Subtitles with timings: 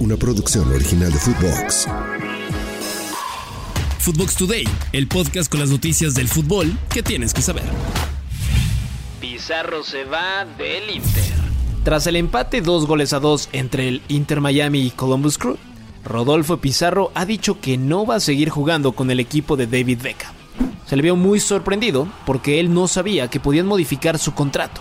[0.00, 1.86] una producción original de Footbox.
[3.98, 7.64] Footbox Today, el podcast con las noticias del fútbol que tienes que saber.
[9.20, 11.34] Pizarro se va del Inter.
[11.84, 15.56] Tras el empate dos goles a dos entre el Inter Miami y Columbus Crew,
[16.04, 20.00] Rodolfo Pizarro ha dicho que no va a seguir jugando con el equipo de David
[20.02, 20.32] Beckham.
[20.86, 24.80] Se le vio muy sorprendido porque él no sabía que podían modificar su contrato.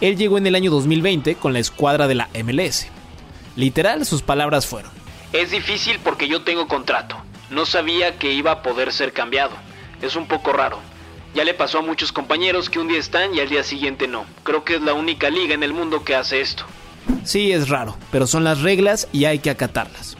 [0.00, 2.88] Él llegó en el año 2020 con la escuadra de la MLS.
[3.56, 4.90] Literal, sus palabras fueron.
[5.32, 7.16] Es difícil porque yo tengo contrato.
[7.50, 9.52] No sabía que iba a poder ser cambiado.
[10.02, 10.78] Es un poco raro.
[11.34, 14.24] Ya le pasó a muchos compañeros que un día están y al día siguiente no.
[14.42, 16.64] Creo que es la única liga en el mundo que hace esto.
[17.24, 20.16] Sí, es raro, pero son las reglas y hay que acatarlas.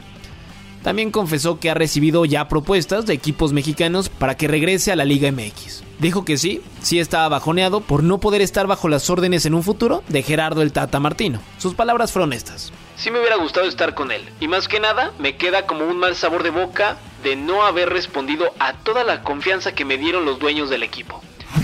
[0.83, 5.05] También confesó que ha recibido ya propuestas de equipos mexicanos para que regrese a la
[5.05, 5.83] Liga MX.
[5.99, 9.63] Dijo que sí, sí estaba bajoneado por no poder estar bajo las órdenes en un
[9.63, 11.39] futuro de Gerardo el Tata Martino.
[11.57, 12.71] Sus palabras fueron estas.
[12.97, 14.27] Sí me hubiera gustado estar con él.
[14.39, 17.89] Y más que nada, me queda como un mal sabor de boca de no haber
[17.89, 21.21] respondido a toda la confianza que me dieron los dueños del equipo.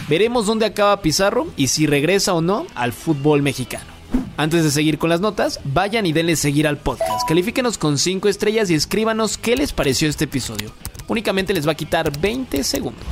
[0.07, 3.91] Veremos dónde acaba Pizarro y si regresa o no al fútbol mexicano.
[4.37, 7.27] Antes de seguir con las notas, vayan y denle seguir al podcast.
[7.27, 10.71] Califíquenos con 5 estrellas y escríbanos qué les pareció este episodio.
[11.07, 13.05] Únicamente les va a quitar 20 segundos.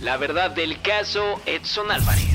[0.00, 2.33] La verdad del caso, Edson Álvarez.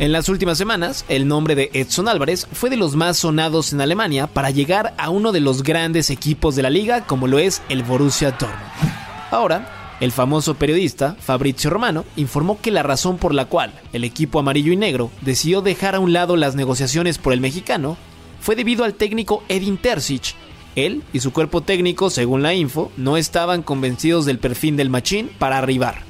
[0.00, 3.82] En las últimas semanas, el nombre de Edson Álvarez fue de los más sonados en
[3.82, 7.60] Alemania para llegar a uno de los grandes equipos de la liga como lo es
[7.68, 8.94] el Borussia Dortmund.
[9.30, 14.38] Ahora, el famoso periodista Fabrizio Romano informó que la razón por la cual el equipo
[14.38, 17.98] amarillo y negro decidió dejar a un lado las negociaciones por el mexicano
[18.40, 20.34] fue debido al técnico Edin Terzic.
[20.76, 25.30] Él y su cuerpo técnico, según la info, no estaban convencidos del perfil del machín
[25.38, 26.09] para arribar.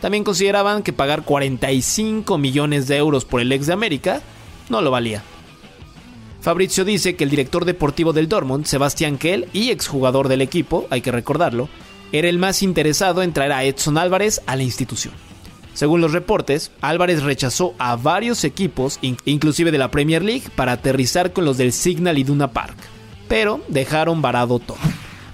[0.00, 4.22] También consideraban que pagar 45 millones de euros por el ex de América
[4.68, 5.22] no lo valía.
[6.40, 11.02] Fabrizio dice que el director deportivo del Dortmund, Sebastián Kell, y exjugador del equipo, hay
[11.02, 11.68] que recordarlo,
[12.12, 15.12] era el más interesado en traer a Edson Álvarez a la institución.
[15.74, 21.32] Según los reportes, Álvarez rechazó a varios equipos, inclusive de la Premier League, para aterrizar
[21.32, 22.76] con los del Signal Iduna Park,
[23.28, 24.78] pero dejaron varado todo.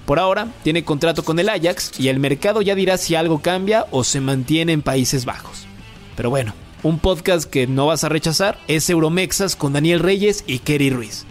[0.07, 3.87] Por ahora, tiene contrato con el Ajax y el mercado ya dirá si algo cambia
[3.91, 5.67] o se mantiene en Países Bajos.
[6.15, 10.59] Pero bueno, un podcast que no vas a rechazar es Euromexas con Daniel Reyes y
[10.59, 11.25] Kerry Ruiz,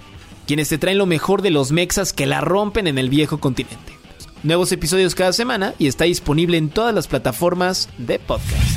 [0.46, 3.96] quienes te traen lo mejor de los mexas que la rompen en el viejo continente.
[4.42, 8.76] Nuevos episodios cada semana y está disponible en todas las plataformas de podcast.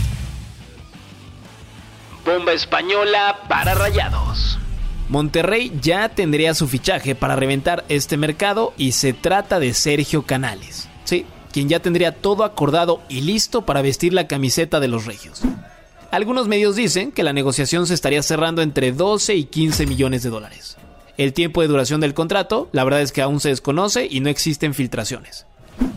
[2.25, 4.58] Bomba española para rayados.
[5.09, 10.87] Monterrey ya tendría su fichaje para reventar este mercado y se trata de Sergio Canales.
[11.03, 15.41] Sí, quien ya tendría todo acordado y listo para vestir la camiseta de los Regios.
[16.11, 20.29] Algunos medios dicen que la negociación se estaría cerrando entre 12 y 15 millones de
[20.29, 20.77] dólares.
[21.17, 24.29] El tiempo de duración del contrato, la verdad es que aún se desconoce y no
[24.29, 25.47] existen filtraciones.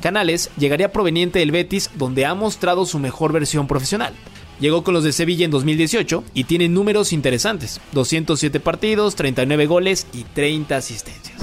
[0.01, 4.15] Canales llegaría proveniente del Betis donde ha mostrado su mejor versión profesional.
[4.61, 10.07] Llegó con los de Sevilla en 2018 y tiene números interesantes, 207 partidos, 39 goles
[10.13, 11.41] y 30 asistencias.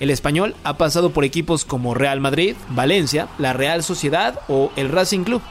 [0.00, 4.88] El español ha pasado por equipos como Real Madrid, Valencia, la Real Sociedad o el
[4.90, 5.42] Racing Club.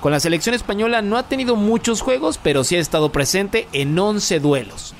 [0.00, 3.98] Con la selección española no ha tenido muchos juegos, pero sí ha estado presente en
[3.98, 4.94] 11 duelos.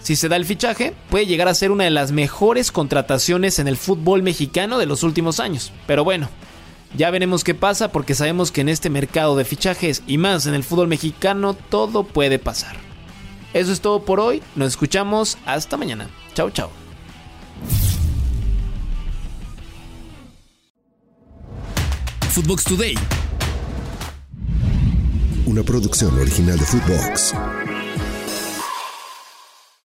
[0.00, 3.68] Si se da el fichaje, puede llegar a ser una de las mejores contrataciones en
[3.68, 5.72] el fútbol mexicano de los últimos años.
[5.86, 6.28] Pero bueno,
[6.96, 10.54] ya veremos qué pasa porque sabemos que en este mercado de fichajes y más en
[10.54, 12.76] el fútbol mexicano todo puede pasar.
[13.54, 16.08] Eso es todo por hoy, nos escuchamos hasta mañana.
[16.34, 16.70] Chao, chao.
[22.30, 22.94] Footbox Today.
[25.44, 27.34] Una producción original de Footbox.